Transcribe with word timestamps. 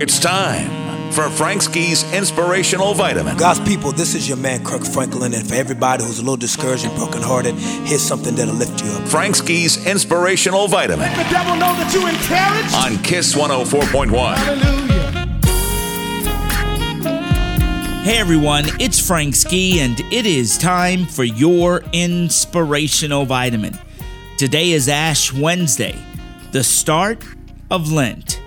It's 0.00 0.20
time 0.20 1.10
for 1.12 1.28
Frank 1.28 1.62
Ski's 1.62 2.04
Inspirational 2.12 2.94
Vitamin. 2.94 3.36
God's 3.36 3.58
people, 3.60 3.90
this 3.90 4.14
is 4.14 4.28
your 4.28 4.36
man 4.36 4.64
Kirk 4.64 4.84
Franklin, 4.84 5.34
and 5.34 5.46
for 5.46 5.54
everybody 5.54 6.04
who's 6.04 6.18
a 6.18 6.22
little 6.22 6.36
discouraged 6.36 6.84
and 6.84 6.94
brokenhearted, 6.94 7.54
here's 7.56 8.02
something 8.02 8.34
that'll 8.36 8.54
lift 8.54 8.84
you 8.84 8.90
up. 8.92 9.08
Frank 9.08 9.34
Ski's 9.34 9.84
Inspirational 9.86 10.68
Vitamin 10.68 11.00
Let 11.00 11.26
the 11.26 11.32
devil 11.32 11.54
know 11.56 11.72
that 11.74 11.92
you 11.92 12.06
encouraged. 12.06 12.74
on 12.74 13.02
Kiss 13.02 13.34
104.1. 13.34 14.36
Hallelujah. 14.36 14.78
Hey 18.04 18.18
everyone, 18.18 18.64
it's 18.80 19.04
Frank 19.04 19.34
Ski, 19.34 19.80
and 19.80 19.98
it 20.12 20.26
is 20.26 20.56
time 20.58 21.06
for 21.06 21.24
your 21.24 21.82
inspirational 21.92 23.24
vitamin. 23.26 23.76
Today 24.38 24.70
is 24.70 24.88
Ash 24.88 25.32
Wednesday, 25.32 25.98
the 26.52 26.62
start 26.62 27.24
of 27.70 27.90
Lent. 27.92 28.37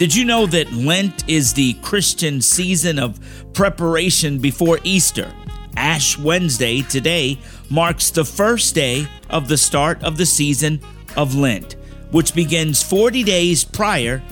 Did 0.00 0.14
you 0.14 0.24
know 0.24 0.46
that 0.46 0.72
Lent 0.72 1.28
is 1.28 1.52
the 1.52 1.74
Christian 1.82 2.40
season 2.40 2.98
of 2.98 3.20
preparation 3.52 4.38
before 4.38 4.78
Easter? 4.82 5.30
Ash 5.76 6.16
Wednesday 6.16 6.80
today 6.80 7.38
marks 7.68 8.08
the 8.08 8.24
first 8.24 8.74
day 8.74 9.06
of 9.28 9.46
the 9.46 9.58
start 9.58 10.02
of 10.02 10.16
the 10.16 10.24
season 10.24 10.80
of 11.18 11.34
Lent, 11.34 11.76
which 12.12 12.34
begins 12.34 12.82
40 12.82 13.24
days 13.24 13.62
prior 13.62 14.22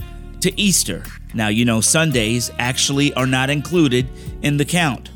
to 0.40 0.58
Easter. 0.58 1.04
Now, 1.34 1.48
you 1.48 1.66
know, 1.66 1.82
Sundays 1.82 2.50
actually 2.58 3.12
are 3.12 3.26
not 3.26 3.50
included 3.50 4.08
in 4.40 4.56
the 4.56 4.64
count. 4.64 5.10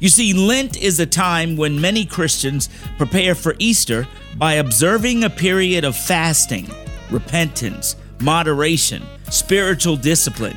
You 0.00 0.10
see, 0.10 0.32
Lent 0.32 0.80
is 0.80 1.00
a 1.00 1.06
time 1.06 1.56
when 1.56 1.80
many 1.80 2.06
Christians 2.06 2.68
prepare 2.98 3.34
for 3.34 3.56
Easter 3.58 4.06
by 4.36 4.52
observing 4.52 5.24
a 5.24 5.30
period 5.30 5.84
of 5.84 5.96
fasting, 5.96 6.70
repentance, 7.10 7.96
moderation, 8.20 9.02
spiritual 9.30 9.96
discipline. 9.96 10.56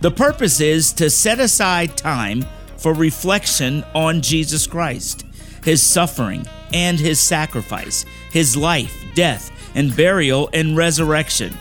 The 0.00 0.10
purpose 0.10 0.60
is 0.60 0.92
to 0.94 1.10
set 1.10 1.40
aside 1.40 1.96
time 1.96 2.44
for 2.76 2.92
reflection 2.92 3.84
on 3.94 4.22
Jesus 4.22 4.66
Christ, 4.66 5.24
his 5.64 5.82
suffering 5.82 6.46
and 6.72 6.98
his 6.98 7.20
sacrifice, 7.20 8.04
his 8.30 8.56
life, 8.56 8.94
death, 9.14 9.50
and 9.74 9.96
burial 9.96 10.50
and 10.52 10.76
resurrection. 10.76 11.56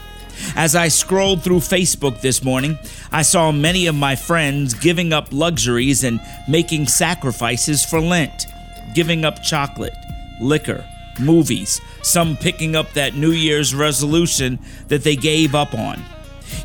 As 0.55 0.75
I 0.75 0.87
scrolled 0.87 1.43
through 1.43 1.59
Facebook 1.59 2.21
this 2.21 2.43
morning, 2.43 2.77
I 3.11 3.21
saw 3.21 3.51
many 3.51 3.87
of 3.87 3.95
my 3.95 4.15
friends 4.15 4.73
giving 4.73 5.13
up 5.13 5.27
luxuries 5.31 6.03
and 6.03 6.19
making 6.47 6.87
sacrifices 6.87 7.85
for 7.85 8.01
Lent, 8.01 8.47
giving 8.93 9.25
up 9.25 9.41
chocolate, 9.43 9.95
liquor, 10.41 10.85
movies, 11.19 11.81
some 12.01 12.37
picking 12.37 12.75
up 12.75 12.93
that 12.93 13.15
New 13.15 13.31
Year's 13.31 13.73
resolution 13.73 14.59
that 14.87 15.03
they 15.03 15.15
gave 15.15 15.55
up 15.55 15.73
on. 15.73 16.01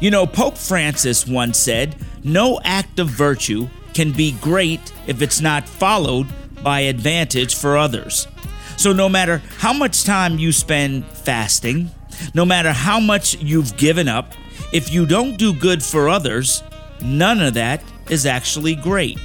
You 0.00 0.10
know, 0.10 0.26
Pope 0.26 0.56
Francis 0.56 1.26
once 1.26 1.58
said, 1.58 1.96
No 2.22 2.60
act 2.64 2.98
of 2.98 3.08
virtue 3.08 3.68
can 3.94 4.12
be 4.12 4.32
great 4.40 4.92
if 5.06 5.22
it's 5.22 5.40
not 5.40 5.68
followed 5.68 6.26
by 6.62 6.80
advantage 6.80 7.54
for 7.54 7.76
others. 7.76 8.28
So, 8.76 8.92
no 8.92 9.08
matter 9.08 9.42
how 9.58 9.72
much 9.72 10.04
time 10.04 10.38
you 10.38 10.52
spend 10.52 11.04
fasting, 11.06 11.90
no 12.34 12.44
matter 12.44 12.72
how 12.72 13.00
much 13.00 13.36
you've 13.38 13.76
given 13.76 14.08
up, 14.08 14.34
if 14.72 14.92
you 14.92 15.06
don't 15.06 15.36
do 15.36 15.52
good 15.52 15.82
for 15.82 16.08
others, 16.08 16.62
none 17.02 17.40
of 17.40 17.54
that 17.54 17.82
is 18.08 18.26
actually 18.26 18.74
great. 18.74 19.18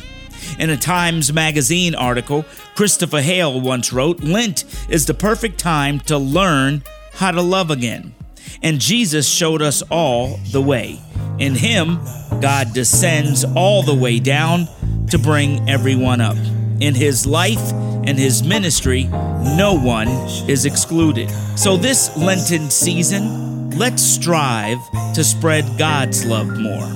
In 0.59 0.69
a 0.69 0.77
Times 0.77 1.33
Magazine 1.33 1.95
article, 1.95 2.45
Christopher 2.75 3.21
Hale 3.21 3.59
once 3.59 3.91
wrote 3.91 4.21
Lent 4.21 4.65
is 4.89 5.05
the 5.05 5.13
perfect 5.13 5.57
time 5.57 5.99
to 6.01 6.17
learn 6.17 6.83
how 7.13 7.31
to 7.31 7.41
love 7.41 7.71
again. 7.71 8.13
And 8.61 8.79
Jesus 8.79 9.27
showed 9.27 9.61
us 9.61 9.81
all 9.83 10.37
the 10.51 10.61
way. 10.61 10.99
In 11.39 11.55
Him, 11.55 11.99
God 12.39 12.73
descends 12.73 13.43
all 13.55 13.83
the 13.83 13.95
way 13.95 14.19
down 14.19 14.67
to 15.09 15.17
bring 15.17 15.67
everyone 15.67 16.21
up. 16.21 16.37
In 16.79 16.93
His 16.93 17.25
life 17.25 17.71
and 17.71 18.17
His 18.17 18.43
ministry, 18.43 19.05
no 19.05 19.79
one 19.79 20.07
is 20.49 20.66
excluded. 20.66 21.29
So, 21.57 21.78
this 21.78 22.16
Lenten 22.16 22.69
season, 22.69 23.72
let's 23.72 24.03
strive 24.03 24.79
to 25.16 25.23
spread 25.23 25.66
God's 25.78 26.25
love 26.25 26.59
more. 26.59 26.91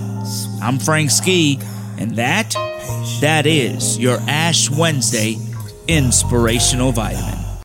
I'm 0.61 0.79
Frank 0.79 1.11
Ski, 1.11 1.59
and 1.97 2.15
that, 2.15 2.53
that 3.21 3.45
is 3.45 3.97
your 3.97 4.17
Ash 4.27 4.69
Wednesday 4.69 5.37
inspirational 5.87 6.91
vitamin. 6.91 7.46